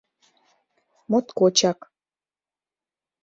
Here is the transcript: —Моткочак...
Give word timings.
—Моткочак... 1.11 1.79